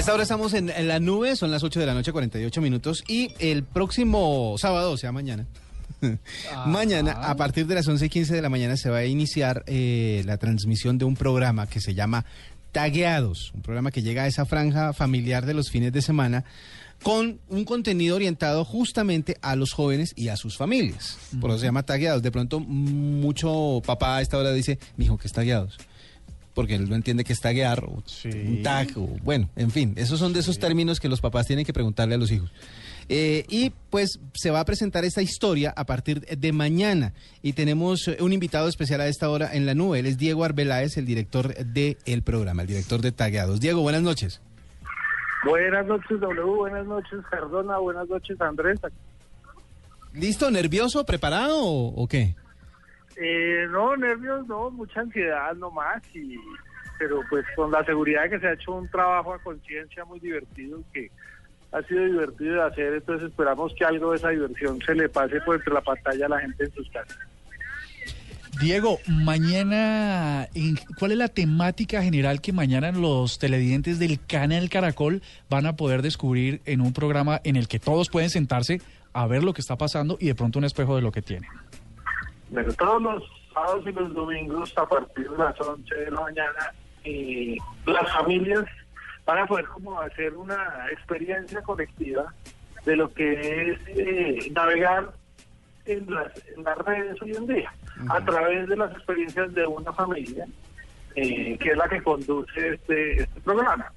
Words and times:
Esta 0.00 0.14
hora 0.14 0.22
estamos 0.22 0.54
en, 0.54 0.70
en, 0.70 0.88
la 0.88 0.98
nube, 0.98 1.36
son 1.36 1.50
las 1.50 1.62
8 1.62 1.78
de 1.78 1.84
la 1.84 1.92
noche, 1.92 2.10
48 2.10 2.62
minutos, 2.62 3.04
y 3.06 3.34
el 3.38 3.64
próximo 3.64 4.54
sábado, 4.56 4.92
o 4.92 4.96
sea, 4.96 5.12
mañana, 5.12 5.44
mañana, 6.66 7.12
a 7.12 7.36
partir 7.36 7.66
de 7.66 7.74
las 7.74 7.86
11 7.86 8.06
y 8.06 8.08
15 8.08 8.34
de 8.34 8.40
la 8.40 8.48
mañana, 8.48 8.78
se 8.78 8.88
va 8.88 8.96
a 8.96 9.04
iniciar 9.04 9.62
eh, 9.66 10.22
la 10.24 10.38
transmisión 10.38 10.96
de 10.96 11.04
un 11.04 11.16
programa 11.16 11.66
que 11.66 11.82
se 11.82 11.92
llama 11.92 12.24
Tagueados, 12.72 13.52
un 13.54 13.60
programa 13.60 13.90
que 13.90 14.00
llega 14.00 14.22
a 14.22 14.26
esa 14.26 14.46
franja 14.46 14.94
familiar 14.94 15.44
de 15.44 15.52
los 15.52 15.68
fines 15.68 15.92
de 15.92 16.00
semana 16.00 16.46
con 17.02 17.38
un 17.50 17.66
contenido 17.66 18.16
orientado 18.16 18.64
justamente 18.64 19.36
a 19.42 19.54
los 19.54 19.72
jóvenes 19.72 20.14
y 20.16 20.28
a 20.28 20.38
sus 20.38 20.56
familias. 20.56 21.18
Por 21.42 21.50
eso 21.50 21.58
se 21.58 21.66
llama 21.66 21.82
Tagueados. 21.82 22.22
De 22.22 22.30
pronto, 22.30 22.58
mucho 22.58 23.82
papá 23.84 24.16
a 24.16 24.22
esta 24.22 24.38
hora 24.38 24.50
dice, 24.52 24.78
mijo, 24.96 25.18
¿qué 25.18 25.26
es 25.26 25.32
Tagueados? 25.34 25.76
Porque 26.60 26.74
él 26.74 26.88
no 26.88 26.94
entiende 26.94 27.24
que 27.24 27.32
es 27.32 27.40
taguear 27.40 27.84
o 27.84 28.02
Sí. 28.06 28.28
un 28.28 28.62
tag 28.62 28.88
o 28.96 29.06
bueno, 29.22 29.48
en 29.56 29.70
fin, 29.70 29.94
esos 29.96 30.18
son 30.18 30.32
de 30.34 30.40
esos 30.40 30.58
términos 30.58 31.00
que 31.00 31.08
los 31.08 31.20
papás 31.22 31.46
tienen 31.46 31.64
que 31.64 31.72
preguntarle 31.72 32.16
a 32.16 32.18
los 32.18 32.30
hijos. 32.30 32.52
Eh, 33.08 33.44
y 33.48 33.72
pues 33.90 34.20
se 34.34 34.50
va 34.50 34.60
a 34.60 34.64
presentar 34.64 35.04
esta 35.04 35.20
historia 35.22 35.72
a 35.76 35.84
partir 35.84 36.20
de 36.20 36.52
mañana 36.52 37.12
y 37.42 37.54
tenemos 37.54 38.06
eh, 38.06 38.18
un 38.20 38.32
invitado 38.32 38.68
especial 38.68 39.00
a 39.00 39.08
esta 39.08 39.28
hora 39.30 39.52
en 39.54 39.64
la 39.66 39.74
nube. 39.74 39.98
Él 39.98 40.06
es 40.06 40.18
Diego 40.18 40.44
Arbeláez, 40.44 40.96
el 40.96 41.06
director 41.06 41.54
del 41.56 42.22
programa, 42.22 42.62
el 42.62 42.68
director 42.68 43.00
de 43.00 43.10
Tagueados. 43.10 43.58
Diego, 43.60 43.80
buenas 43.80 44.02
noches. 44.02 44.40
Buenas 45.44 45.86
noches, 45.86 46.20
W. 46.20 46.42
Buenas 46.56 46.86
noches, 46.86 47.18
Cardona. 47.30 47.78
Buenas 47.78 48.08
noches, 48.08 48.38
Andrés. 48.40 48.78
¿Listo? 50.12 50.50
¿Nervioso? 50.50 51.04
¿Preparado 51.04 51.56
o, 51.64 52.02
o 52.02 52.06
qué? 52.06 52.34
Eh, 53.20 53.66
no, 53.70 53.96
nervios, 53.96 54.46
no, 54.46 54.70
mucha 54.70 55.00
ansiedad 55.00 55.54
nomás. 55.54 56.02
Y, 56.14 56.36
pero 56.98 57.22
pues 57.28 57.44
con 57.54 57.70
la 57.70 57.84
seguridad 57.84 58.28
que 58.30 58.40
se 58.40 58.46
ha 58.46 58.52
hecho 58.54 58.72
un 58.72 58.88
trabajo 58.88 59.34
a 59.34 59.38
conciencia 59.42 60.04
muy 60.04 60.20
divertido, 60.20 60.80
que 60.92 61.10
ha 61.72 61.82
sido 61.82 62.04
divertido 62.04 62.54
de 62.54 62.62
hacer, 62.62 62.94
entonces 62.94 63.30
esperamos 63.30 63.72
que 63.74 63.84
algo 63.84 64.10
de 64.10 64.16
esa 64.16 64.30
diversión 64.30 64.80
se 64.80 64.94
le 64.94 65.08
pase 65.08 65.40
por 65.42 65.56
entre 65.56 65.72
la 65.72 65.80
pantalla 65.82 66.26
a 66.26 66.28
la 66.30 66.40
gente 66.40 66.64
en 66.64 66.72
sus 66.72 66.90
casas. 66.90 67.18
Diego, 68.60 68.98
mañana, 69.06 70.48
¿cuál 70.98 71.12
es 71.12 71.18
la 71.18 71.28
temática 71.28 72.02
general 72.02 72.40
que 72.40 72.52
mañana 72.52 72.90
los 72.90 73.38
televidentes 73.38 73.98
del 73.98 74.18
canal 74.26 74.68
Caracol 74.68 75.22
van 75.48 75.66
a 75.66 75.76
poder 75.76 76.02
descubrir 76.02 76.60
en 76.66 76.80
un 76.80 76.92
programa 76.92 77.40
en 77.44 77.56
el 77.56 77.68
que 77.68 77.78
todos 77.78 78.10
pueden 78.10 78.28
sentarse 78.28 78.82
a 79.12 79.26
ver 79.26 79.44
lo 79.44 79.54
que 79.54 79.60
está 79.60 79.76
pasando 79.76 80.18
y 80.20 80.26
de 80.26 80.34
pronto 80.34 80.58
un 80.58 80.64
espejo 80.64 80.96
de 80.96 81.02
lo 81.02 81.12
que 81.12 81.22
tienen? 81.22 81.48
Bueno, 82.50 82.72
todos 82.72 83.00
los 83.00 83.22
sábados 83.54 83.84
y 83.86 83.92
los 83.92 84.12
domingos 84.12 84.76
a 84.76 84.86
partir 84.86 85.30
de 85.30 85.38
las 85.38 85.60
11 85.60 85.94
de 85.94 86.10
la 86.10 86.20
mañana, 86.20 86.74
eh, 87.04 87.56
las 87.86 88.12
familias 88.12 88.64
van 89.24 89.38
a 89.38 89.46
poder 89.46 89.66
como 89.66 90.00
hacer 90.00 90.34
una 90.34 90.86
experiencia 90.90 91.62
colectiva 91.62 92.34
de 92.84 92.96
lo 92.96 93.12
que 93.12 93.70
es 93.70 93.78
eh, 93.86 94.50
navegar 94.52 95.12
en 95.84 96.12
las, 96.12 96.32
en 96.56 96.64
las 96.64 96.78
redes 96.78 97.22
hoy 97.22 97.36
en 97.36 97.46
día, 97.46 97.72
a 98.08 98.24
través 98.24 98.68
de 98.68 98.76
las 98.76 98.90
experiencias 98.92 99.54
de 99.54 99.66
una 99.66 99.92
familia, 99.92 100.46
eh, 101.14 101.56
que 101.56 101.70
es 101.70 101.76
la 101.76 101.88
que 101.88 102.02
conduce 102.02 102.74
este, 102.74 103.22
este 103.22 103.40
programa. 103.42 103.92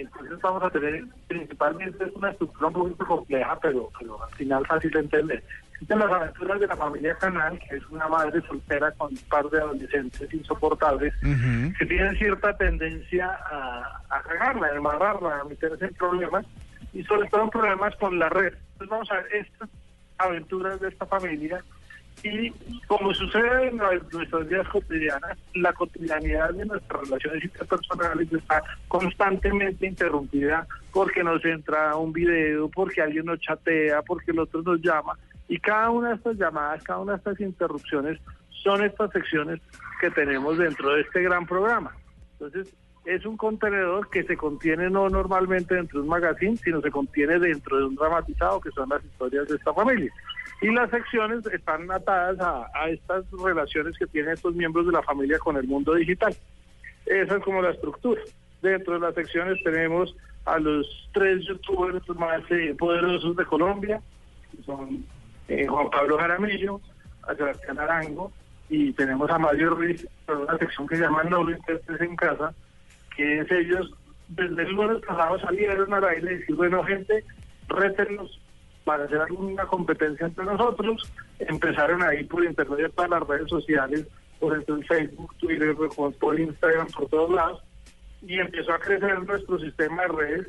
Entonces 0.00 0.40
vamos 0.42 0.62
a 0.62 0.70
tener, 0.70 1.04
principalmente 1.28 2.04
es 2.04 2.12
una 2.14 2.30
estructura 2.30 2.66
un 2.68 2.72
poquito 2.74 3.06
compleja, 3.06 3.58
pero, 3.60 3.90
pero 3.98 4.22
al 4.22 4.30
final 4.34 4.66
fácil 4.66 4.90
de 4.90 5.00
entender. 5.00 5.44
Existen 5.72 5.98
las 5.98 6.10
aventuras 6.10 6.60
de 6.60 6.66
la 6.66 6.76
familia 6.76 7.14
Canal, 7.16 7.58
que 7.58 7.76
es 7.76 7.86
una 7.90 8.08
madre 8.08 8.40
soltera 8.42 8.90
con 8.92 9.12
un 9.12 9.18
par 9.28 9.48
de 9.50 9.58
adolescentes 9.58 10.32
insoportables, 10.34 11.12
que 11.78 11.86
tienen 11.86 12.16
cierta 12.16 12.56
tendencia 12.56 13.38
a, 13.50 14.02
a 14.10 14.22
cagarla, 14.22 14.68
a 14.68 14.76
embarrarla, 14.76 15.40
a 15.40 15.44
meterse 15.44 15.84
en 15.84 15.94
problemas, 15.94 16.46
y 16.92 17.02
sobre 17.04 17.28
todo 17.28 17.42
en 17.42 17.50
problemas 17.50 17.94
con 17.96 18.18
la 18.18 18.28
red. 18.28 18.54
Entonces 18.72 18.88
vamos 18.88 19.10
a 19.10 19.14
ver 19.14 19.26
estas 19.34 19.68
aventuras 20.18 20.80
de 20.80 20.88
esta 20.88 21.06
familia 21.06 21.62
y 22.22 22.50
como 22.86 23.12
sucede 23.12 23.68
en 23.68 23.76
nuestras 23.76 24.48
vidas 24.48 24.68
cotidianas, 24.68 25.36
la 25.54 25.72
cotidianidad 25.72 26.50
de 26.50 26.64
nuestras 26.64 27.02
relaciones 27.02 27.44
interpersonales 27.44 28.32
está 28.32 28.62
constantemente 28.88 29.86
interrumpida 29.86 30.66
porque 30.92 31.22
nos 31.22 31.44
entra 31.44 31.96
un 31.96 32.12
video, 32.12 32.68
porque 32.68 33.02
alguien 33.02 33.26
nos 33.26 33.40
chatea, 33.40 34.02
porque 34.02 34.30
el 34.30 34.38
otro 34.38 34.62
nos 34.62 34.80
llama. 34.80 35.18
Y 35.48 35.58
cada 35.58 35.90
una 35.90 36.10
de 36.10 36.14
estas 36.14 36.36
llamadas, 36.36 36.82
cada 36.82 37.00
una 37.00 37.12
de 37.12 37.18
estas 37.18 37.40
interrupciones 37.40 38.18
son 38.50 38.82
estas 38.82 39.10
secciones 39.10 39.60
que 40.00 40.10
tenemos 40.10 40.56
dentro 40.56 40.94
de 40.94 41.02
este 41.02 41.22
gran 41.22 41.46
programa. 41.46 41.94
Entonces, 42.32 42.72
es 43.04 43.26
un 43.26 43.36
contenedor 43.36 44.08
que 44.10 44.24
se 44.24 44.36
contiene 44.36 44.88
no 44.90 45.08
normalmente 45.08 45.74
dentro 45.74 46.00
de 46.00 46.04
un 46.04 46.10
magazine, 46.10 46.56
sino 46.56 46.80
se 46.80 46.90
contiene 46.90 47.38
dentro 47.38 47.78
de 47.78 47.84
un 47.84 47.94
dramatizado, 47.94 48.60
que 48.60 48.70
son 48.70 48.88
las 48.88 49.04
historias 49.04 49.48
de 49.48 49.56
esta 49.56 49.72
familia. 49.74 50.12
Y 50.62 50.70
las 50.70 50.90
secciones 50.90 51.44
están 51.46 51.90
atadas 51.90 52.40
a, 52.40 52.70
a 52.74 52.88
estas 52.88 53.24
relaciones 53.32 53.98
que 53.98 54.06
tienen 54.06 54.32
estos 54.32 54.54
miembros 54.54 54.86
de 54.86 54.92
la 54.92 55.02
familia 55.02 55.38
con 55.38 55.56
el 55.56 55.66
mundo 55.66 55.94
digital. 55.94 56.34
Esa 57.06 57.36
es 57.36 57.42
como 57.42 57.60
la 57.60 57.70
estructura. 57.70 58.22
Dentro 58.62 58.94
de 58.94 59.00
las 59.00 59.14
secciones 59.14 59.62
tenemos 59.62 60.16
a 60.46 60.58
los 60.58 60.86
tres 61.12 61.44
youtubers 61.46 62.08
más 62.16 62.40
eh, 62.50 62.74
poderosos 62.78 63.36
de 63.36 63.44
Colombia, 63.44 64.00
que 64.50 64.62
son 64.62 65.04
eh, 65.48 65.66
Juan 65.66 65.90
Pablo 65.90 66.18
Jaramillo, 66.18 66.80
a 67.22 67.34
Sebastián 67.34 67.78
Arango, 67.78 68.32
y 68.68 68.92
tenemos 68.92 69.30
a 69.30 69.38
Mario 69.38 69.70
Ruiz, 69.70 70.06
con 70.26 70.38
una 70.38 70.56
sección 70.58 70.86
que 70.86 70.96
se 70.96 71.02
llama 71.02 71.24
No 71.24 71.44
lo 71.44 71.50
en 71.52 72.16
casa, 72.16 72.54
que 73.16 73.40
es 73.40 73.50
ellos, 73.50 73.92
desde 74.28 74.62
el 74.62 74.72
lunes 74.72 75.02
pasado 75.06 75.38
salieron 75.40 75.92
al 75.92 76.04
aire 76.04 76.32
y 76.32 76.38
decir, 76.38 76.54
bueno, 76.56 76.82
gente, 76.84 77.24
rétenos 77.68 78.40
para 78.84 79.04
hacer 79.04 79.20
alguna 79.20 79.64
competencia 79.66 80.26
entre 80.26 80.44
nosotros. 80.44 81.10
Empezaron 81.38 82.02
ahí 82.02 82.24
por 82.24 82.44
internet 82.44 82.92
todas 82.94 83.10
las 83.10 83.26
redes 83.26 83.48
sociales, 83.48 84.06
por 84.38 84.54
en 84.54 84.82
Facebook, 84.84 85.34
Twitter, 85.38 85.74
por 85.96 86.40
Instagram, 86.40 86.86
por 86.88 87.08
todos 87.08 87.30
lados, 87.34 87.62
y 88.22 88.38
empezó 88.38 88.72
a 88.72 88.78
crecer 88.78 89.22
nuestro 89.22 89.58
sistema 89.58 90.02
de 90.02 90.08
redes 90.08 90.46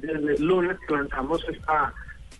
desde 0.00 0.34
el 0.34 0.44
lunes 0.44 0.76
que 0.86 0.94
lanzamos 0.94 1.44
esta, 1.48 1.92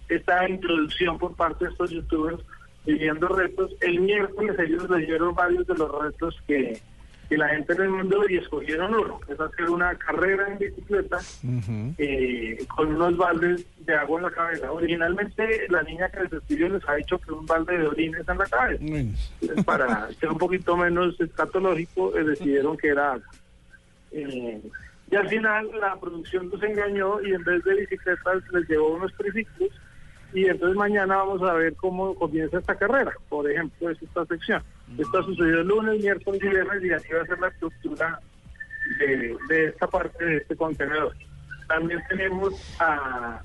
esta 0.08 0.48
introducción 0.48 1.18
por 1.18 1.34
parte 1.36 1.64
de 1.64 1.70
estos 1.70 1.90
youtubers 1.90 2.42
viviendo 2.84 3.28
retos. 3.28 3.72
El 3.80 4.00
miércoles 4.00 4.58
ellos 4.58 4.88
leyeron 4.90 5.34
varios 5.34 5.66
de 5.66 5.74
los 5.74 5.90
retos 6.02 6.36
que, 6.46 6.80
que 7.34 7.38
la 7.38 7.48
gente 7.48 7.72
en 7.72 7.82
el 7.82 7.90
mundo 7.90 8.22
y 8.28 8.36
escogieron 8.36 8.94
uno, 8.94 9.18
es 9.26 9.40
hacer 9.40 9.68
una 9.68 9.92
carrera 9.96 10.46
en 10.52 10.58
bicicleta 10.58 11.18
eh, 11.98 12.64
con 12.76 12.94
unos 12.94 13.16
baldes 13.16 13.66
de 13.84 13.94
agua 13.94 14.20
en 14.20 14.26
la 14.26 14.30
cabeza. 14.30 14.70
Originalmente 14.70 15.66
la 15.68 15.82
niña 15.82 16.08
que 16.10 16.20
les 16.20 16.32
escribió 16.32 16.68
les 16.68 16.88
ha 16.88 16.94
dicho 16.94 17.18
que 17.18 17.32
un 17.32 17.44
balde 17.44 17.76
de 17.76 17.88
orines 17.88 18.28
en 18.28 18.38
la 18.38 18.46
cabeza. 18.46 18.84
Para 19.64 20.12
ser 20.12 20.30
un 20.30 20.38
poquito 20.38 20.76
menos 20.76 21.20
escatológico, 21.20 22.16
eh, 22.16 22.22
decidieron 22.22 22.76
que 22.76 22.88
era 22.88 23.14
agua. 23.14 23.26
Eh, 24.12 24.62
y 25.10 25.16
al 25.16 25.28
final 25.28 25.70
la 25.80 25.96
producción 25.96 26.50
nos 26.50 26.62
engañó 26.62 27.20
y 27.20 27.32
en 27.32 27.42
vez 27.42 27.64
de 27.64 27.75
bicicletas 27.75 28.44
les 28.52 28.69
llevó 28.69 28.94
unos 28.94 29.12
triciclos 29.14 29.70
y 30.34 30.46
entonces 30.46 30.76
mañana 30.76 31.16
vamos 31.16 31.42
a 31.42 31.52
ver 31.54 31.75
cómo 31.76 32.14
comienza 32.16 32.58
esta 32.58 32.75
carrera. 32.75 33.12
Por 33.28 33.48
ejemplo, 33.50 33.88
es 33.90 34.02
esta 34.02 34.26
sección. 34.26 34.62
Esto 34.98 35.22
sucedió 35.22 35.60
el 35.60 35.69
lunes, 35.69 36.02
miércoles 36.02 36.42
y 36.42 36.48
viernes 36.48 36.84
y 36.84 36.92
así 36.92 37.12
va 37.12 37.22
a 37.22 37.26
ser 37.26 37.38
la 37.38 37.48
estructura 37.48 38.20
de, 38.98 39.36
de 39.48 39.64
esta 39.66 39.86
parte 39.86 40.25
de 40.25 40.36
este 40.38 40.56
contenedor. 40.56 41.14
También 41.69 42.02
tenemos 42.08 42.52
a 42.81 43.40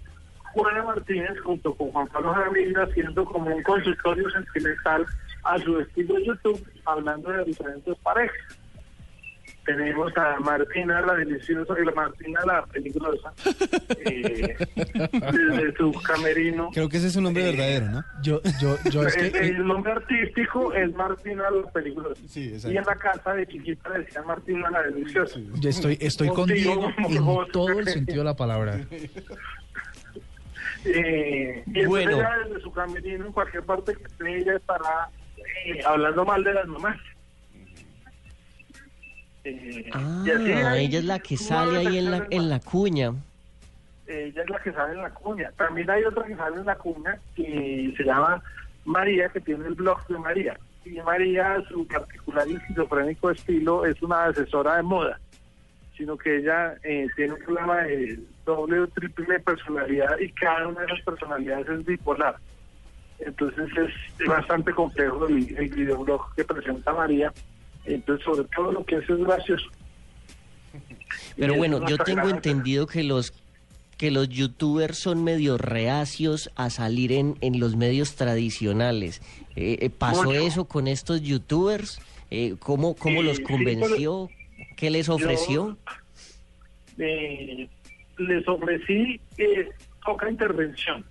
Juana 0.54 0.84
Martínez 0.84 1.40
junto 1.42 1.74
con 1.76 1.92
Juan 1.92 2.08
Pablo 2.08 2.34
Jaramillo 2.34 2.84
haciendo 2.84 3.24
como 3.24 3.56
un 3.56 3.64
consultorio 3.64 4.30
sentimental 4.32 5.06
a 5.44 5.58
su 5.60 5.80
estilo 5.80 6.20
YouTube, 6.20 6.68
hablando 6.86 7.32
de 7.32 7.46
diferentes 7.46 7.98
parejas. 8.00 8.59
Tenemos 9.66 10.12
a 10.18 10.40
Martina 10.40 11.02
la 11.02 11.14
deliciosa 11.16 11.74
y 11.80 11.86
la 11.86 11.92
Martina 11.92 12.40
la 12.46 12.66
peligrosa 12.66 13.34
eh, 14.06 14.56
desde 15.32 15.76
su 15.78 15.92
camerino. 16.02 16.70
Creo 16.74 16.90
que 16.90 16.98
ese 16.98 17.08
es 17.08 17.16
un 17.16 17.24
nombre 17.26 17.44
Eh, 17.44 17.52
verdadero, 17.52 17.90
¿no? 17.90 18.04
Yo, 18.24 18.42
yo, 18.62 18.78
yo 18.90 19.04
es 19.04 19.16
El, 19.18 19.32
que... 19.32 19.38
el 19.40 19.66
nombre 19.68 19.92
artístico 19.92 20.74
es 20.74 20.94
Martina 20.96 21.44
la 21.52 21.70
peligrosa. 21.72 22.22
Sí, 22.28 22.50
exacto. 22.50 22.72
y 22.74 22.78
en 22.78 22.84
la 22.86 22.96
casa 22.96 23.34
de 23.34 23.48
chiquita 23.48 23.90
decía 23.92 24.22
Martina 24.24 24.70
la 24.72 24.82
deliciosa. 24.84 25.40
Yo 25.60 25.70
estoy, 25.70 25.98
estoy 26.02 26.28
con 26.30 26.38
Contigo, 26.48 26.76
Diego 26.98 27.18
en 27.20 27.26
vos. 27.26 27.48
todo 27.52 27.80
el 27.80 27.88
sentido 27.88 28.20
de 28.20 28.24
la 28.26 28.36
palabra. 28.36 28.80
Eh, 30.86 31.64
y 31.68 31.86
Bueno. 31.86 32.12
ella 32.18 32.30
desde 32.48 32.62
su 32.62 32.72
camerino, 32.72 33.26
en 33.26 33.32
cualquier 33.34 33.64
parte 33.64 33.94
que 33.96 34.04
esté, 34.04 34.38
ella 34.38 34.56
estará 34.56 35.10
eh, 35.66 35.80
hablando 35.86 36.24
mal 36.26 36.44
de 36.44 36.54
las 36.54 36.68
mamás. 36.68 36.98
Eh, 39.44 39.90
Ah, 39.94 40.24
hay 40.72 40.86
ella 40.86 41.00
es 41.00 41.06
la 41.06 41.20
que 41.20 41.38
sale 41.38 41.78
ahí 41.80 41.98
en 41.98 42.12
la, 42.12 42.28
en 42.30 42.50
la 42.50 42.60
cuña. 42.60 43.14
Ella 44.08 44.42
es 44.44 44.50
la 44.50 44.60
que 44.60 44.72
sale 44.72 44.94
en 44.94 45.02
la 45.02 45.10
cuña. 45.12 45.52
También 45.58 45.90
hay 45.90 46.04
otra 46.04 46.24
que 46.26 46.36
sale 46.36 46.58
en 46.58 46.66
la 46.66 46.76
cuña 46.76 47.20
que 47.36 47.94
se 47.96 48.04
llama 48.04 48.42
María, 48.86 49.30
que 49.30 49.40
tiene 49.40 49.68
el 49.68 49.76
blog 49.76 50.06
de 50.08 50.18
María. 50.18 50.60
Y 50.86 51.00
María, 51.02 51.62
su 51.70 51.86
particular 51.88 52.48
y 52.48 52.56
esquizofrénico 52.56 53.30
estilo, 53.32 53.86
es 53.86 54.02
una 54.02 54.26
asesora 54.26 54.78
de 54.78 54.84
moda, 54.84 55.20
sino 55.96 56.18
que 56.18 56.38
ella 56.38 56.76
eh, 56.84 57.08
tiene 57.16 57.34
un 57.34 57.40
problema 57.40 57.84
de 57.84 58.20
doble 58.46 58.80
o 58.80 58.88
triple 58.88 59.40
personalidad 59.42 60.18
y 60.20 60.32
cada 60.32 60.68
una 60.68 60.80
de 60.82 60.86
esas 60.88 61.02
personalidades 61.02 61.70
es 61.70 61.86
bipolar. 61.86 62.36
Entonces 63.20 63.70
es 63.78 64.28
bastante 64.28 64.74
complejo 64.74 65.28
el, 65.28 65.56
el 65.58 65.70
videoblog 65.70 66.34
que 66.36 66.46
presenta 66.46 66.94
María. 66.94 67.32
Entonces, 67.94 68.24
sobre 68.26 68.48
todo 68.56 68.72
lo 68.72 68.86
que 68.86 68.98
es 68.98 69.10
es 69.10 69.18
gracioso. 69.18 69.66
Pero 71.36 71.56
bueno, 71.56 71.88
yo 71.88 71.98
tengo 71.98 72.30
entendido 72.30 72.86
que 72.88 73.04
los 73.04 73.34
que 73.98 74.12
los 74.12 74.30
youtubers 74.30 74.98
son 74.98 75.26
medio 75.26 75.58
reacios 75.58 76.50
a 76.56 76.70
salir 76.70 77.12
en, 77.12 77.36
en 77.42 77.60
los 77.60 77.76
medios 77.76 78.16
tradicionales. 78.16 79.22
Eh, 79.58 79.78
eh, 79.82 79.90
¿Pasó 79.90 80.24
Mucho. 80.24 80.40
eso 80.40 80.66
con 80.66 80.88
estos 80.88 81.22
youtubers? 81.22 82.00
Eh, 82.32 82.56
¿Cómo, 82.60 82.96
cómo 82.96 83.20
Eh, 83.20 83.24
los 83.26 83.38
sí, 83.38 83.44
convenció? 83.44 84.30
¿Qué 84.78 84.90
les 84.90 85.10
ofreció? 85.10 85.78
eh, 86.98 87.68
les 88.20 88.48
ofrecí 88.48 89.20
poca 90.06 90.30
intervención. 90.30 91.04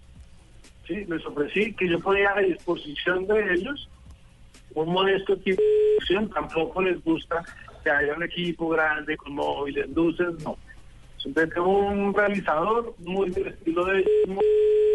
¿sí? 0.87 1.05
Les 1.07 1.25
ofrecí 1.27 1.75
que 1.75 1.89
yo 1.91 2.01
ponía 2.01 2.31
a 2.35 2.41
disposición 2.41 3.27
de 3.27 3.53
ellos 3.55 3.89
un 4.83 4.93
modesto 4.93 5.35
equipo 5.35 5.61
de 5.63 5.69
producción. 5.97 6.31
Tampoco 6.31 6.83
les 6.83 7.03
gusta 7.05 7.45
que 7.83 7.91
haya 7.91 8.15
un 8.15 8.23
equipo 8.23 8.69
grande 8.71 9.17
con 9.17 9.35
móviles, 9.35 9.89
luces, 9.91 10.35
no. 10.45 10.57
Simplemente 11.17 11.61
un 11.61 12.15
realizador 12.15 12.95
muy 12.99 13.31
del 13.31 13.49
estilo 13.49 13.85
de 13.87 14.05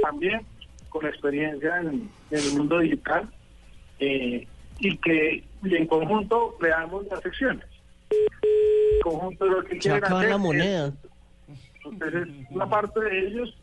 también 0.02 0.42
con 0.90 1.06
experiencia 1.06 1.78
en, 1.80 2.10
en 2.32 2.40
el 2.40 2.54
mundo 2.58 2.80
digital 2.80 3.28
eh, 4.00 4.48
y 4.80 4.98
que 4.98 5.44
y 5.64 5.76
en 5.76 5.88
conjunto 5.88 6.56
creamos 6.60 7.06
las 7.08 7.22
secciones. 7.22 7.66
En 8.10 9.02
conjunto 9.02 9.46
lo 9.46 9.64
que 9.64 9.78
quieren 9.78 10.04
hacer 10.04 10.30
la 10.30 10.36
es- 10.36 10.40
moneda. 10.42 10.94
entonces, 11.86 12.28
una 12.52 12.70
parte 12.70 13.00
de 13.02 13.28
ellos, 13.28 13.58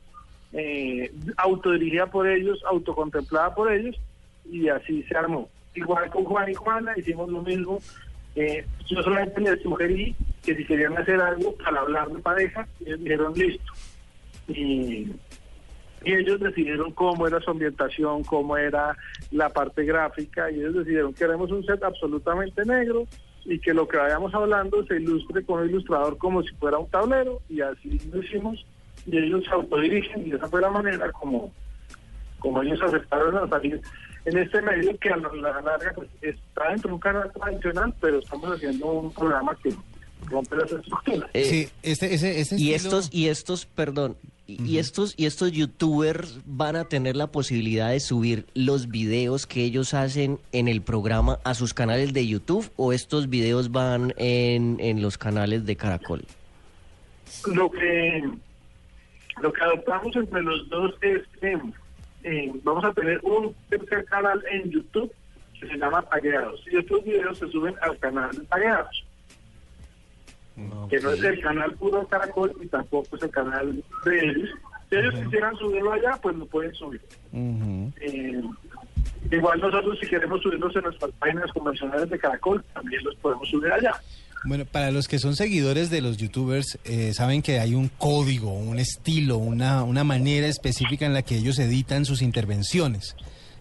eh, 0.52 1.12
autodirigida 1.36 2.06
por 2.06 2.26
ellos, 2.28 2.62
autocontemplada 2.66 3.54
por 3.54 3.72
ellos, 3.72 3.96
y 4.50 4.68
así 4.68 5.02
se 5.04 5.16
armó. 5.16 5.48
Igual 5.74 6.10
con 6.10 6.24
Juan 6.24 6.50
y 6.50 6.54
Juana 6.54 6.92
hicimos 6.96 7.28
lo 7.28 7.42
mismo. 7.42 7.80
Eh, 8.34 8.64
yo 8.86 9.02
solamente 9.02 9.40
les 9.40 9.60
sugerí 9.62 10.14
que 10.42 10.56
si 10.56 10.64
querían 10.64 10.96
hacer 10.96 11.20
algo 11.20 11.54
para 11.56 11.80
hablar 11.80 12.08
de 12.08 12.18
pareja, 12.20 12.66
ellos 12.84 13.00
dijeron 13.00 13.34
listo. 13.34 13.72
Y, 14.48 15.12
ellos 16.02 16.40
decidieron 16.40 16.92
cómo 16.92 17.26
era 17.26 17.40
su 17.40 17.50
ambientación, 17.50 18.24
cómo 18.24 18.56
era 18.56 18.96
la 19.30 19.50
parte 19.50 19.84
gráfica, 19.84 20.50
y 20.50 20.60
ellos 20.60 20.74
decidieron 20.74 21.12
queremos 21.12 21.50
un 21.50 21.64
set 21.64 21.82
absolutamente 21.82 22.64
negro 22.64 23.06
y 23.44 23.58
que 23.58 23.74
lo 23.74 23.86
que 23.86 23.98
vayamos 23.98 24.32
hablando 24.34 24.84
se 24.86 24.96
ilustre 24.96 25.44
con 25.44 25.60
un 25.60 25.68
ilustrador 25.68 26.16
como 26.18 26.42
si 26.42 26.54
fuera 26.54 26.78
un 26.78 26.88
tablero, 26.88 27.40
y 27.48 27.60
así 27.60 28.00
lo 28.10 28.22
hicimos, 28.22 28.64
y 29.06 29.18
ellos 29.18 29.44
se 29.44 29.50
autodirigen, 29.50 30.26
y 30.26 30.32
esa 30.32 30.48
fue 30.48 30.60
la 30.60 30.70
manera 30.70 31.10
como, 31.12 31.52
como 32.38 32.62
ellos 32.62 32.80
aceptaron 32.82 33.36
a 33.36 33.48
salir 33.48 33.80
en 34.24 34.38
este 34.38 34.60
medio 34.62 34.96
que 34.98 35.10
a 35.10 35.16
la 35.16 35.28
la 35.34 35.60
larga 35.60 35.92
pues, 35.94 36.08
está 36.22 36.70
dentro 36.70 36.88
de 36.88 36.94
un 36.94 37.00
canal 37.00 37.32
tradicional, 37.32 37.94
pero 38.00 38.18
estamos 38.18 38.50
haciendo 38.54 38.86
un 38.86 39.12
programa 39.12 39.56
que 39.62 39.74
rompe 40.28 40.56
las 40.56 40.70
estructuras. 40.72 41.30
Eh, 41.32 41.44
sí, 41.44 41.68
este, 41.82 42.14
ese, 42.14 42.40
ese 42.40 42.56
y 42.56 42.72
estilo- 42.74 42.98
estos 42.98 43.08
y 43.14 43.28
estos 43.28 43.66
perdón 43.66 44.16
y, 44.46 44.78
estos 44.78 45.14
y 45.16 45.26
estos 45.26 45.52
youtubers 45.52 46.40
van 46.44 46.74
a 46.74 46.84
tener 46.84 47.14
la 47.16 47.28
posibilidad 47.28 47.90
de 47.90 48.00
subir 48.00 48.46
los 48.54 48.88
videos 48.88 49.46
que 49.46 49.62
ellos 49.62 49.94
hacen 49.94 50.40
en 50.50 50.66
el 50.66 50.82
programa 50.82 51.38
a 51.44 51.54
sus 51.54 51.72
canales 51.72 52.12
de 52.12 52.26
YouTube 52.26 52.68
o 52.76 52.92
estos 52.92 53.30
videos 53.30 53.70
van 53.70 54.12
en, 54.16 54.78
en 54.80 55.02
los 55.02 55.16
canales 55.18 55.64
de 55.66 55.76
Caracol 55.76 56.24
lo 57.46 57.70
que 57.70 58.28
lo 59.40 59.52
que 59.52 59.62
adoptamos 59.62 60.14
entre 60.16 60.42
los 60.42 60.68
dos 60.68 60.94
es 61.00 61.22
que 61.40 61.56
eh, 62.22 62.52
vamos 62.62 62.84
a 62.84 62.92
tener 62.92 63.20
un 63.22 63.54
tercer 63.68 64.04
canal 64.06 64.42
en 64.50 64.70
YouTube 64.70 65.12
que 65.58 65.68
se 65.68 65.76
llama 65.76 66.02
Pagueados 66.02 66.64
y 66.70 66.76
estos 66.76 67.04
videos 67.04 67.38
se 67.38 67.48
suben 67.48 67.74
al 67.82 67.98
canal 67.98 68.30
de 68.30 68.44
Pagueados 68.44 69.04
que 70.88 71.00
no 71.00 71.10
es 71.10 71.22
el 71.22 71.40
canal 71.40 71.72
puro 71.74 72.06
Caracol 72.06 72.52
y 72.60 72.66
tampoco 72.66 73.16
es 73.16 73.22
el 73.22 73.30
canal 73.30 73.84
de 74.04 74.18
ellos 74.18 74.50
si 74.88 74.96
ellos 74.96 75.14
quisieran 75.14 75.56
subirlo 75.56 75.92
allá 75.92 76.18
pues 76.20 76.36
lo 76.36 76.46
pueden 76.46 76.74
subir. 76.74 77.00
Eh, 77.32 78.42
igual 79.30 79.60
nosotros 79.60 79.98
si 80.00 80.08
queremos 80.08 80.42
subirlos 80.42 80.74
en 80.74 80.82
nuestras 80.82 81.12
páginas 81.12 81.52
convencionales 81.52 82.10
de 82.10 82.18
Caracol 82.18 82.64
también 82.74 83.02
los 83.04 83.14
podemos 83.16 83.48
subir 83.48 83.72
allá 83.72 83.92
Bueno, 84.44 84.64
para 84.64 84.90
los 84.90 85.06
que 85.06 85.18
son 85.18 85.36
seguidores 85.36 85.90
de 85.90 86.00
los 86.00 86.16
youtubers, 86.16 86.78
eh, 86.84 87.12
saben 87.12 87.42
que 87.42 87.60
hay 87.60 87.74
un 87.74 87.88
código, 87.88 88.52
un 88.52 88.78
estilo, 88.78 89.36
una, 89.36 89.82
una 89.84 90.02
manera 90.02 90.46
específica 90.46 91.04
en 91.04 91.12
la 91.12 91.22
que 91.22 91.36
ellos 91.36 91.58
editan 91.58 92.04
sus 92.06 92.22
intervenciones. 92.22 93.16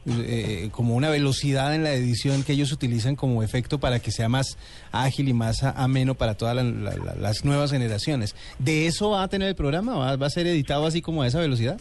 Eh, 0.08 0.70
como 0.72 0.96
una 0.96 1.10
velocidad 1.10 1.76
en 1.76 1.84
la 1.84 1.92
edición 1.92 2.44
que 2.44 2.54
ellos 2.54 2.72
utilizan 2.72 3.18
como 3.18 3.44
efecto 3.44 3.80
para 3.80 4.00
que 4.00 4.12
sea 4.12 4.30
más 4.30 4.58
ágil 4.94 5.28
y 5.28 5.34
más 5.34 5.62
ameno 5.64 6.16
para 6.16 6.36
todas 6.36 6.56
la- 6.56 6.64
la- 6.64 6.96
la- 6.96 7.16
las 7.16 7.44
nuevas 7.44 7.70
generaciones. 7.72 8.34
¿De 8.58 8.88
eso 8.88 9.12
va 9.12 9.24
a 9.24 9.28
tener 9.28 9.50
el 9.50 9.56
programa? 9.56 9.98
¿Va, 9.98 10.16
va 10.16 10.28
a 10.28 10.30
ser 10.30 10.48
editado 10.48 10.88
así 10.88 11.02
como 11.02 11.22
a 11.22 11.28
esa 11.28 11.40
velocidad? 11.40 11.80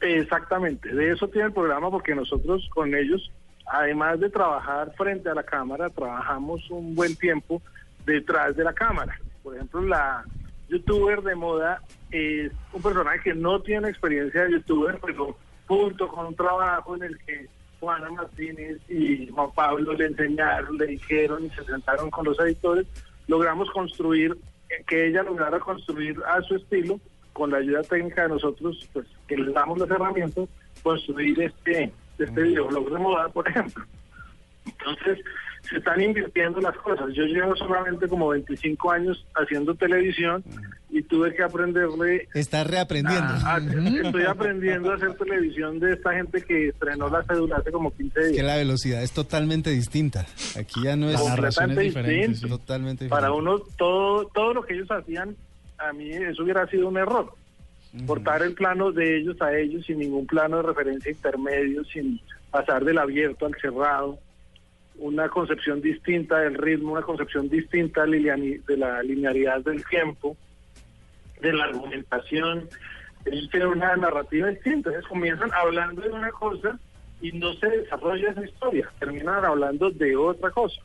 Exactamente, 0.00 0.94
de 0.94 1.12
eso 1.12 1.28
tiene 1.28 1.48
el 1.48 1.52
programa 1.52 1.90
porque 1.90 2.14
nosotros 2.14 2.62
con 2.72 2.94
ellos, 2.94 3.30
además 3.66 4.18
de 4.20 4.30
trabajar 4.30 4.92
frente 4.96 5.28
a 5.28 5.34
la 5.34 5.42
cámara, 5.42 5.90
trabajamos 5.90 6.60
un 6.70 6.94
buen 6.94 7.14
tiempo 7.16 7.60
detrás 8.04 8.56
de 8.56 8.64
la 8.64 8.72
cámara. 8.72 9.18
Por 9.42 9.54
ejemplo, 9.54 9.82
la 9.82 10.24
youtuber 10.68 11.22
de 11.22 11.34
moda 11.34 11.82
es 12.10 12.52
un 12.72 12.82
personaje 12.82 13.20
que 13.20 13.34
no 13.34 13.60
tiene 13.60 13.88
experiencia 13.88 14.44
de 14.44 14.52
youtuber, 14.52 14.98
pero 15.04 15.36
junto 15.66 16.08
con 16.08 16.26
un 16.26 16.34
trabajo 16.34 16.96
en 16.96 17.04
el 17.04 17.18
que 17.18 17.48
Juana 17.80 18.10
Martínez 18.10 18.78
y 18.88 19.26
Juan 19.28 19.50
Pablo 19.54 19.92
le 19.94 20.06
enseñaron, 20.06 20.76
le 20.78 20.86
dijeron 20.86 21.44
y 21.44 21.50
se 21.50 21.64
sentaron 21.64 22.10
con 22.10 22.24
los 22.24 22.38
editores, 22.40 22.86
logramos 23.26 23.70
construir, 23.70 24.36
que 24.86 25.08
ella 25.08 25.22
lograra 25.22 25.58
construir 25.58 26.16
a 26.26 26.40
su 26.42 26.56
estilo, 26.56 27.00
con 27.32 27.50
la 27.50 27.58
ayuda 27.58 27.82
técnica 27.82 28.22
de 28.22 28.28
nosotros, 28.28 28.88
pues 28.92 29.06
que 29.26 29.36
les 29.36 29.52
damos 29.52 29.78
las 29.78 29.90
herramientas, 29.90 30.48
construir 30.82 31.40
este, 31.40 31.92
este 32.18 32.42
videoblog 32.42 32.92
de 32.92 32.98
moda, 32.98 33.28
por 33.30 33.48
ejemplo. 33.48 33.84
Entonces, 34.66 35.18
se 35.68 35.76
están 35.78 36.00
invirtiendo 36.00 36.60
las 36.60 36.76
cosas. 36.78 37.06
Yo 37.14 37.22
llevo 37.24 37.54
solamente 37.56 38.08
como 38.08 38.28
25 38.28 38.90
años 38.90 39.24
haciendo 39.34 39.74
televisión 39.74 40.42
y 40.90 41.02
tuve 41.02 41.32
que 41.34 41.42
aprenderle 41.42 42.28
Está 42.34 42.64
reaprendiendo. 42.64 43.24
a- 43.24 43.54
a- 43.56 43.58
estoy 43.58 44.24
aprendiendo 44.24 44.90
a 44.90 44.96
hacer 44.96 45.14
televisión 45.14 45.78
de 45.80 45.92
esta 45.92 46.12
gente 46.14 46.42
que 46.42 46.68
estrenó 46.68 47.08
la 47.08 47.22
cédula 47.22 47.56
hace 47.56 47.70
como 47.72 47.90
15 47.94 48.20
que 48.20 48.26
días. 48.28 48.44
la 48.46 48.56
velocidad 48.56 49.02
es 49.02 49.12
totalmente 49.12 49.70
distinta. 49.70 50.26
Aquí 50.58 50.82
ya 50.84 50.96
no 50.96 51.08
es 51.08 51.18
completamente 51.20 51.80
diferente. 51.82 52.48
totalmente 52.48 53.08
Para 53.08 53.28
diferente. 53.28 53.50
uno, 53.50 53.64
todo, 53.78 54.26
todo 54.34 54.54
lo 54.54 54.62
que 54.64 54.74
ellos 54.74 54.90
hacían, 54.90 55.36
a 55.78 55.92
mí 55.92 56.10
eso 56.10 56.42
hubiera 56.42 56.66
sido 56.66 56.88
un 56.88 56.98
error. 56.98 57.32
Cortar 58.06 58.42
el 58.42 58.54
plano 58.54 58.90
de 58.90 59.18
ellos 59.18 59.40
a 59.42 59.54
ellos 59.56 59.84
sin 59.86 59.98
ningún 59.98 60.26
plano 60.26 60.56
de 60.58 60.62
referencia 60.64 61.10
intermedio, 61.12 61.84
sin 61.84 62.20
pasar 62.50 62.84
del 62.84 62.98
abierto 62.98 63.44
al 63.46 63.54
cerrado, 63.60 64.18
una 65.02 65.28
concepción 65.28 65.80
distinta 65.80 66.38
del 66.38 66.54
ritmo, 66.54 66.92
una 66.92 67.02
concepción 67.02 67.48
distinta 67.48 68.04
de 68.06 68.76
la 68.76 69.02
linearidad 69.02 69.60
del 69.62 69.84
tiempo, 69.84 70.36
de 71.40 71.52
la 71.52 71.64
argumentación. 71.64 72.68
Ellos 73.24 73.50
tienen 73.50 73.68
una 73.68 73.96
narrativa 73.96 74.48
distinta. 74.48 74.90
Entonces 74.90 75.08
comienzan 75.08 75.50
hablando 75.52 76.02
de 76.02 76.10
una 76.10 76.30
cosa 76.30 76.78
y 77.20 77.32
no 77.32 77.52
se 77.54 77.68
desarrolla 77.68 78.30
esa 78.30 78.44
historia, 78.44 78.90
terminan 79.00 79.44
hablando 79.44 79.90
de 79.90 80.16
otra 80.16 80.50
cosa. 80.50 80.80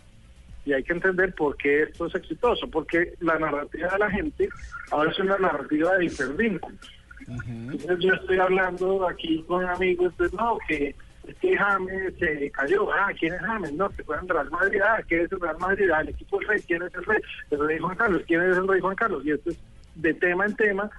y 0.66 0.74
hay 0.74 0.84
que 0.84 0.94
entender 0.94 1.34
por 1.34 1.56
qué 1.56 1.84
esto 1.84 2.08
es 2.08 2.16
exitoso, 2.16 2.68
porque 2.68 3.14
la 3.22 3.40
narrativa 3.40 3.90
de 3.90 4.00
la 4.00 4.12
gente 4.12 4.50
ahora 4.92 5.12
es 5.12 5.20
una 5.20 5.38
narrativa 5.38 5.96
de 5.96 6.06
hipervínculos. 6.06 6.92
Entonces 7.28 8.00
yo 8.00 8.14
estoy 8.14 8.38
hablando 8.40 9.08
aquí 9.08 9.44
con 9.48 9.66
amigos, 9.66 10.14
pues 10.18 10.34
no, 10.34 10.58
que 10.68 10.94
que 11.36 11.56
James 11.58 12.14
se 12.20 12.52
cayó, 12.52 12.92
ah, 12.92 13.10
¿quién 13.20 13.34
es 13.34 13.42
James? 13.42 13.74
No, 13.74 13.92
se 13.92 14.04
fue 14.04 14.18
a 14.18 14.22
Real 14.22 14.50
Madrid, 14.50 14.80
ah, 14.84 15.00
¿quién 15.08 15.22
es 15.26 15.32
el 15.32 15.40
Real 15.40 15.58
Madrid? 15.60 15.90
Ah, 15.94 16.02
el 16.02 16.10
equipo 16.10 16.40
del 16.40 16.48
rey, 16.48 16.62
¿quién 16.66 16.82
es 16.84 16.94
el 16.96 17.04
rey? 17.06 17.20
El 17.52 17.68
rey 17.68 17.80
Juan 17.80 17.96
Carlos, 17.98 18.22
¿quién 18.28 18.42
es 18.44 18.58
el 18.58 18.68
rey 18.68 18.80
Juan 18.82 18.96
Carlos? 18.96 19.24
Y 19.26 19.32
esto 19.32 19.50
es 19.50 19.58
de 19.96 20.14
tema 20.14 20.46
en 20.46 20.56
tema, 20.56 20.90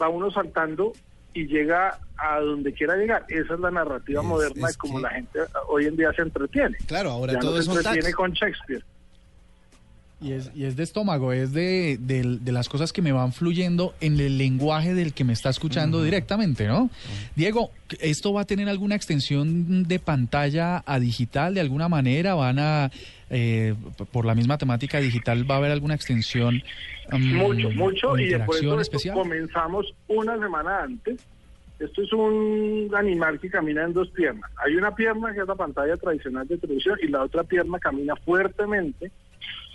va 0.00 0.08
uno 0.08 0.30
saltando 0.30 0.92
y 1.34 1.46
llega 1.46 1.98
a 2.16 2.40
donde 2.40 2.72
quiera 2.72 2.96
llegar. 2.96 3.24
Esa 3.28 3.54
es 3.54 3.60
la 3.60 3.70
narrativa 3.70 4.20
Es- 4.22 4.26
moderna 4.26 4.68
es 4.68 4.76
como 4.76 4.96
que- 4.98 5.02
la 5.02 5.10
gente 5.10 5.38
hoy 5.68 5.86
en 5.86 5.96
día 5.96 6.12
se 6.12 6.22
entretiene. 6.22 6.76
Claro, 6.86 7.10
ahora 7.10 7.34
ya 7.34 7.38
todo 7.38 7.56
no 7.56 7.62
se 7.62 7.70
entretiene 7.72 8.12
con 8.12 8.32
Shakespeare. 8.32 8.84
Y 10.20 10.32
es, 10.32 10.50
y 10.52 10.64
es 10.64 10.74
de 10.74 10.82
estómago, 10.82 11.32
es 11.32 11.52
de, 11.52 11.96
de- 12.00 12.38
de 12.40 12.52
las 12.52 12.68
cosas 12.68 12.92
que 12.92 13.00
me 13.02 13.12
van 13.12 13.32
fluyendo 13.32 13.94
en 14.00 14.18
el 14.18 14.36
lenguaje 14.36 14.92
del 14.92 15.12
que 15.12 15.22
me 15.22 15.32
está 15.32 15.48
escuchando 15.50 16.02
directamente, 16.02 16.66
¿no? 16.66 16.90
Diego, 17.36 17.70
¿esto 18.00 18.32
va 18.32 18.40
a 18.40 18.44
tener 18.44 18.68
alguna 18.68 18.96
extensión 18.96 19.84
de 19.84 20.00
pantalla 20.00 20.82
a 20.86 20.98
digital 20.98 21.54
de 21.54 21.60
alguna 21.60 21.88
manera? 21.88 22.34
¿Van 22.34 22.58
a, 22.58 22.90
eh, 23.30 23.76
por 24.10 24.24
la 24.26 24.34
misma 24.34 24.58
temática 24.58 24.98
digital, 24.98 25.48
va 25.48 25.54
a 25.54 25.58
haber 25.58 25.70
alguna 25.70 25.94
extensión? 25.94 26.62
mm, 27.12 27.36
Mucho, 27.36 27.70
mucho, 27.70 28.18
y 28.18 28.26
después 28.26 28.60
de 28.60 28.76
especial? 28.82 29.14
comenzamos 29.14 29.86
una 30.08 30.36
semana 30.36 30.82
antes. 30.82 31.24
Esto 31.78 32.02
es 32.02 32.12
un 32.12 32.90
animal 32.96 33.38
que 33.38 33.48
camina 33.48 33.84
en 33.84 33.92
dos 33.92 34.10
piernas. 34.10 34.50
Hay 34.66 34.74
una 34.74 34.92
pierna 34.96 35.32
que 35.32 35.42
es 35.42 35.46
la 35.46 35.54
pantalla 35.54 35.96
tradicional 35.96 36.48
de 36.48 36.58
televisión 36.58 36.98
y 37.00 37.06
la 37.06 37.22
otra 37.22 37.44
pierna 37.44 37.78
camina 37.78 38.16
fuertemente 38.16 39.12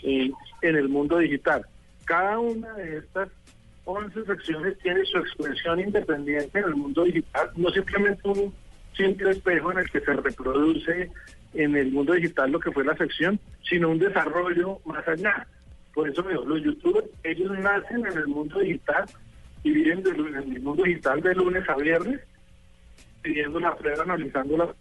eh, 0.03 0.31
en 0.61 0.75
el 0.75 0.89
mundo 0.89 1.17
digital. 1.17 1.65
Cada 2.05 2.39
una 2.39 2.73
de 2.73 2.97
estas 2.97 3.29
11 3.85 4.25
secciones 4.25 4.77
tiene 4.79 5.03
su 5.05 5.17
expresión 5.17 5.79
independiente 5.79 6.59
en 6.59 6.65
el 6.65 6.75
mundo 6.75 7.03
digital, 7.03 7.49
no 7.55 7.69
simplemente 7.69 8.27
un 8.27 8.53
simple 8.95 9.31
espejo 9.31 9.71
en 9.71 9.79
el 9.79 9.89
que 9.89 9.99
se 9.99 10.13
reproduce 10.13 11.11
en 11.53 11.75
el 11.75 11.91
mundo 11.91 12.13
digital 12.13 12.51
lo 12.51 12.59
que 12.59 12.71
fue 12.71 12.83
la 12.83 12.95
sección, 12.95 13.39
sino 13.67 13.89
un 13.89 13.99
desarrollo 13.99 14.79
más 14.85 15.07
allá. 15.07 15.47
Por 15.93 16.09
eso 16.09 16.23
digo, 16.23 16.43
los 16.45 16.61
youtubers, 16.63 17.07
ellos 17.23 17.51
nacen 17.59 18.05
en 18.05 18.17
el 18.17 18.27
mundo 18.27 18.59
digital 18.59 19.05
y 19.63 19.71
viven 19.71 20.03
en 20.05 20.53
el 20.53 20.61
mundo 20.61 20.83
digital 20.83 21.21
de 21.21 21.35
lunes 21.35 21.67
a 21.69 21.75
viernes, 21.75 22.21
pidiendo 23.21 23.59
la 23.59 23.75
prueba, 23.75 24.03
analizándola. 24.03 24.73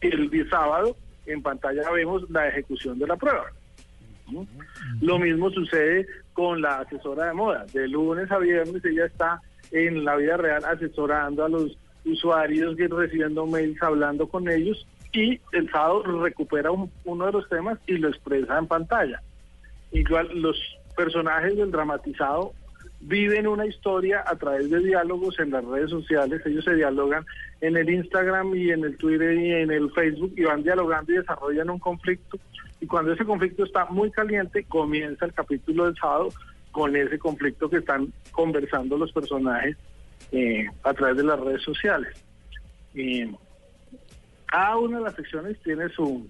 Y 0.00 0.06
el 0.06 0.48
sábado 0.48 0.96
en 1.26 1.42
pantalla 1.42 1.90
vemos 1.90 2.28
la 2.30 2.48
ejecución 2.48 2.98
de 2.98 3.06
la 3.06 3.16
prueba. 3.16 3.46
Lo 5.00 5.18
mismo 5.18 5.50
sucede 5.50 6.06
con 6.32 6.60
la 6.62 6.78
asesora 6.80 7.26
de 7.26 7.34
moda. 7.34 7.66
De 7.72 7.88
lunes 7.88 8.30
a 8.30 8.38
viernes 8.38 8.84
ella 8.84 9.06
está 9.06 9.40
en 9.72 10.04
la 10.04 10.16
vida 10.16 10.36
real 10.36 10.64
asesorando 10.64 11.44
a 11.44 11.48
los 11.48 11.76
usuarios, 12.04 12.76
recibiendo 12.78 13.46
mails, 13.46 13.82
hablando 13.82 14.26
con 14.28 14.48
ellos 14.48 14.86
y 15.12 15.40
el 15.52 15.70
sábado 15.70 16.02
recupera 16.22 16.70
un- 16.70 16.90
uno 17.04 17.26
de 17.26 17.32
los 17.32 17.48
temas 17.48 17.78
y 17.86 17.94
lo 17.98 18.08
expresa 18.08 18.58
en 18.58 18.66
pantalla. 18.66 19.20
Igual 19.92 20.28
los 20.40 20.56
personajes 20.96 21.56
del 21.56 21.70
dramatizado 21.70 22.52
viven 23.00 23.46
una 23.46 23.66
historia 23.66 24.22
a 24.26 24.36
través 24.36 24.70
de 24.70 24.78
diálogos 24.80 25.38
en 25.40 25.50
las 25.50 25.64
redes 25.64 25.90
sociales, 25.90 26.42
ellos 26.44 26.64
se 26.64 26.74
dialogan 26.74 27.24
en 27.60 27.76
el 27.76 27.88
Instagram 27.90 28.54
y 28.54 28.70
en 28.70 28.84
el 28.84 28.96
Twitter 28.96 29.32
y 29.38 29.52
en 29.52 29.70
el 29.70 29.90
Facebook 29.92 30.32
y 30.36 30.44
van 30.44 30.62
dialogando 30.62 31.12
y 31.12 31.16
desarrollan 31.16 31.70
un 31.70 31.78
conflicto 31.78 32.38
y 32.80 32.86
cuando 32.86 33.12
ese 33.12 33.24
conflicto 33.24 33.64
está 33.64 33.84
muy 33.86 34.10
caliente 34.10 34.64
comienza 34.64 35.24
el 35.26 35.32
capítulo 35.34 35.86
del 35.86 35.96
sábado 35.96 36.30
con 36.72 36.94
ese 36.96 37.18
conflicto 37.18 37.68
que 37.68 37.78
están 37.78 38.12
conversando 38.32 38.96
los 38.96 39.12
personajes 39.12 39.76
eh, 40.32 40.66
a 40.84 40.94
través 40.94 41.16
de 41.16 41.24
las 41.24 41.38
redes 41.40 41.62
sociales. 41.62 42.14
Eh, 42.94 43.30
cada 44.46 44.76
una 44.78 44.98
de 44.98 45.04
las 45.04 45.14
secciones 45.14 45.58
tiene 45.62 45.88
su, 45.90 46.28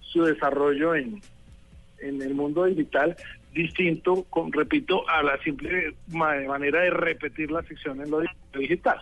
su 0.00 0.24
desarrollo 0.24 0.94
en, 0.94 1.20
en 2.00 2.20
el 2.22 2.34
mundo 2.34 2.64
digital 2.64 3.16
distinto, 3.52 4.24
con, 4.30 4.50
repito, 4.50 5.06
a 5.08 5.22
la 5.22 5.36
simple 5.42 5.94
ma- 6.08 6.40
manera 6.48 6.80
de 6.80 6.90
repetir 6.90 7.50
la 7.50 7.62
sección 7.64 8.00
en 8.00 8.10
lo 8.10 8.20
di- 8.20 8.28
digital. 8.58 8.98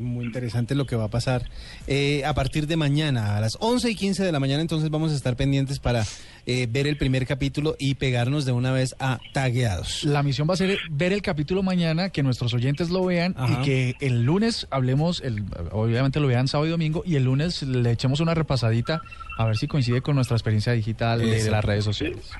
Muy 0.00 0.24
interesante 0.24 0.74
lo 0.74 0.86
que 0.86 0.96
va 0.96 1.04
a 1.04 1.08
pasar 1.08 1.48
eh, 1.86 2.24
a 2.24 2.34
partir 2.34 2.66
de 2.66 2.76
mañana, 2.76 3.36
a 3.36 3.40
las 3.40 3.58
11 3.60 3.90
y 3.90 3.94
15 3.94 4.24
de 4.24 4.32
la 4.32 4.40
mañana, 4.40 4.62
entonces 4.62 4.88
vamos 4.90 5.12
a 5.12 5.14
estar 5.14 5.36
pendientes 5.36 5.78
para 5.78 6.04
eh, 6.46 6.66
ver 6.70 6.86
el 6.86 6.96
primer 6.96 7.26
capítulo 7.26 7.76
y 7.78 7.94
pegarnos 7.96 8.44
de 8.44 8.52
una 8.52 8.72
vez 8.72 8.96
a 8.98 9.18
tagueados. 9.32 10.04
La 10.04 10.22
misión 10.22 10.48
va 10.48 10.54
a 10.54 10.56
ser 10.56 10.78
ver 10.90 11.12
el 11.12 11.20
capítulo 11.20 11.62
mañana, 11.62 12.08
que 12.08 12.22
nuestros 12.22 12.54
oyentes 12.54 12.88
lo 12.88 13.04
vean 13.04 13.34
Ajá. 13.36 13.60
y 13.60 13.64
que 13.64 13.96
el 14.00 14.22
lunes 14.22 14.66
hablemos, 14.70 15.20
el, 15.20 15.44
obviamente 15.70 16.18
lo 16.18 16.26
vean 16.26 16.48
sábado 16.48 16.66
y 16.66 16.70
domingo, 16.70 17.02
y 17.04 17.16
el 17.16 17.24
lunes 17.24 17.62
le 17.62 17.92
echemos 17.92 18.20
una 18.20 18.34
repasadita 18.34 19.02
a 19.36 19.44
ver 19.44 19.56
si 19.58 19.66
coincide 19.66 20.00
con 20.00 20.16
nuestra 20.16 20.36
experiencia 20.36 20.72
digital 20.72 21.20
de, 21.20 21.42
de 21.42 21.50
las 21.50 21.64
redes 21.64 21.84
sociales. 21.84 22.30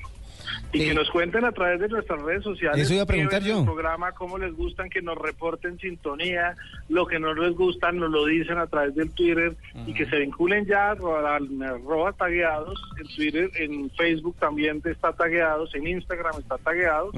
Y 0.73 0.87
que 0.87 0.93
nos 0.93 1.09
cuenten 1.09 1.45
a 1.45 1.51
través 1.51 1.79
de 1.79 1.89
nuestras 1.89 2.21
redes 2.21 2.43
sociales. 2.43 2.81
Eso 2.81 2.93
iba 2.93 3.03
a 3.03 3.05
preguntar 3.05 3.43
yo. 3.43 3.59
El 3.59 3.65
programa, 3.65 4.11
cómo 4.13 4.37
les 4.37 4.53
gustan, 4.55 4.89
que 4.89 5.01
nos 5.01 5.17
reporten 5.17 5.77
sintonía, 5.79 6.55
lo 6.89 7.05
que 7.05 7.19
no 7.19 7.33
les 7.33 7.53
gusta, 7.55 7.91
nos 7.91 8.09
lo 8.09 8.25
dicen 8.25 8.57
a 8.57 8.67
través 8.67 8.95
del 8.95 9.11
Twitter 9.11 9.55
y 9.85 9.93
que 9.93 10.05
se 10.05 10.17
vinculen 10.17 10.65
ya 10.65 10.91
arroba, 10.91 11.37
arroba 11.37 12.13
tagueados 12.13 12.81
en 12.99 13.15
Twitter, 13.15 13.51
en 13.55 13.89
Facebook 13.91 14.35
también 14.39 14.81
está 14.85 15.11
tagueados, 15.13 15.73
en 15.75 15.87
Instagram 15.87 16.39
está 16.39 16.57
tagueados. 16.57 17.13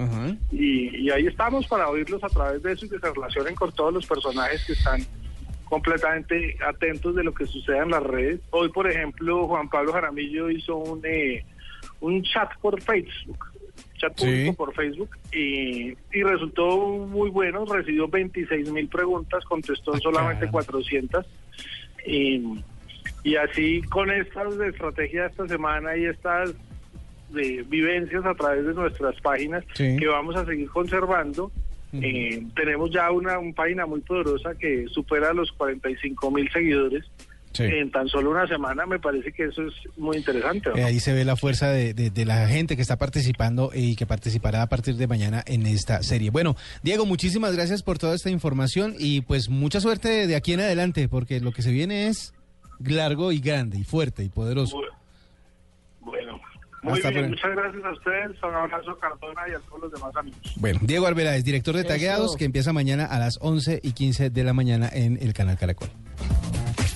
Y 0.51 1.10
ahí 1.10 1.27
estamos 1.27 1.67
para 1.67 1.89
oírlos 1.89 2.24
a 2.24 2.29
través 2.29 2.63
de 2.63 2.74
eso 2.74 2.86
y 2.86 2.89
que 2.89 3.00
se 3.00 3.12
relacionen 3.13 3.55
con 3.55 3.72
todos 3.72 3.93
los 3.93 4.05
personajes 4.05 4.65
que 4.65 4.74
están 4.74 5.01
completamente 5.74 6.55
atentos 6.63 7.15
de 7.15 7.24
lo 7.24 7.33
que 7.33 7.48
sucede 7.48 7.79
en 7.79 7.89
las 7.89 8.03
redes. 8.03 8.39
Hoy, 8.51 8.69
por 8.69 8.88
ejemplo, 8.88 9.48
Juan 9.48 9.69
Pablo 9.69 9.91
Jaramillo 9.91 10.51
hizo 10.51 10.75
un, 10.77 11.01
eh, 11.03 11.43
un 12.02 12.24
chat 12.24 12.50
por 12.62 12.82
Facebook, 12.82 13.46
chat 13.98 14.13
Sí. 14.18 14.25
público 14.25 14.54
por 14.56 14.74
Facebook, 14.75 15.10
y, 15.32 15.94
y 16.12 16.24
resultó 16.24 16.78
muy 17.08 17.30
bueno, 17.30 17.66
recibió 17.66 18.08
26 18.08 18.72
mil 18.72 18.88
preguntas, 18.88 19.44
contestó 19.46 19.94
Ah, 19.94 20.00
solamente 20.02 20.42
caramba. 20.46 20.52
400. 20.63 21.25
Y, 22.06 22.42
y 23.24 23.36
así 23.38 23.82
con 23.84 24.12
estas 24.12 24.54
estrategias 24.60 25.32
esta 25.32 25.48
semana 25.48 25.96
y 25.96 26.06
estas 26.06 26.54
de 27.30 27.63
vivencias 27.68 28.25
a 28.25 28.36
través 28.36 28.66
de 28.66 28.74
nuestras 28.74 29.20
páginas 29.22 29.63
Sí. 29.74 29.96
que 29.98 30.08
vamos 30.08 30.36
a 30.36 30.46
seguir 30.46 30.70
conservando. 30.70 31.52
Eh, 31.94 32.44
tenemos 32.56 32.90
ya 32.92 33.12
una, 33.12 33.38
una 33.38 33.54
página 33.54 33.86
muy 33.86 34.02
poderosa 34.02 34.56
que 34.56 34.88
supera 34.88 35.32
los 35.32 35.52
45 35.52 36.32
mil 36.32 36.50
seguidores 36.52 37.06
Sí. 37.53 37.63
en 37.63 37.91
tan 37.91 38.07
solo 38.07 38.31
una 38.31 38.48
semana. 38.48 38.86
Me 38.86 39.00
parece 39.00 39.31
que 39.31 39.45
eso 39.45 39.62
es 39.63 39.74
muy 39.98 40.17
interesante. 40.17 40.69
¿no? 40.69 40.75
Eh, 40.75 40.83
ahí 40.83 41.00
se 41.00 41.13
ve 41.13 41.24
la 41.24 41.36
fuerza 41.36 41.69
de, 41.69 41.93
de- 41.93 42.10
de 42.10 42.25
la 42.25 42.48
gente 42.48 42.75
que 42.75 42.81
está 42.81 42.98
participando 42.98 43.72
y 43.74 43.95
que 43.95 44.05
participará 44.05 44.62
a 44.63 44.67
partir 44.69 44.95
de 44.95 45.07
mañana 45.07 45.43
en 45.45 45.65
esta 45.67 46.01
serie. 46.03 46.29
Bueno, 46.31 46.55
Diego, 46.81 47.05
muchísimas 47.05 47.55
gracias 47.55 47.83
por 47.83 47.98
toda 48.00 48.15
esta 48.15 48.29
información 48.29 48.95
y 49.00 49.22
pues 49.22 49.50
mucha 49.50 49.79
suerte 49.79 50.27
de 50.27 50.36
aquí 50.36 50.53
en 50.53 50.60
adelante, 50.62 51.07
porque 51.07 51.39
lo 51.39 51.51
que 51.51 51.62
se 51.62 51.72
viene 51.72 52.07
es 52.07 52.33
largo 52.83 53.31
y 53.31 53.39
grande 53.39 53.77
y 53.77 53.83
fuerte 53.83 54.24
y 54.24 54.29
poderoso. 54.29 54.77
Bu- 54.77 54.83
Bueno, 56.01 56.39
muy 56.81 56.93
Hasta 56.93 57.10
bien. 57.12 57.22
pronto. 57.31 57.38
Muchas 57.48 57.55
gracias 57.63 57.86
a 57.86 57.91
ustedes. 57.91 58.43
Un 58.43 58.55
abrazo 58.55 58.91
a 58.91 59.00
Cardona 59.00 59.41
y 59.48 59.51
a 59.53 59.60
todos 59.60 59.81
los 59.83 59.91
demás 59.93 60.15
amigos. 60.15 60.39
Bueno, 60.57 60.79
Diego 60.81 61.05
Arbeláez, 61.07 61.43
director 61.43 61.75
de 61.75 61.81
Eso. 61.81 61.89
Tagueados, 61.89 62.36
que 62.36 62.45
empieza 62.45 62.74
mañana 62.74 63.05
a 63.05 63.19
las 63.19 63.38
11 63.41 63.79
y 63.83 63.91
15 63.93 64.29
de 64.31 64.43
la 64.43 64.53
mañana 64.53 64.89
en 64.91 65.17
el 65.22 65.33
canal 65.33 65.57
Caracol. 65.57 65.89